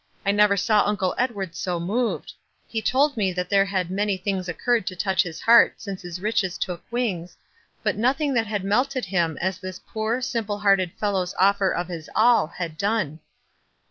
[0.25, 2.33] "I never saw Uncle Ed wad so moved;
[2.67, 6.19] he told me that there had many things occurred to touch his heart since his
[6.19, 7.37] riches took wings,
[7.83, 12.09] but nothing that had melted him as this poor, simple hearted fellow's offer of his
[12.15, 13.19] all had done."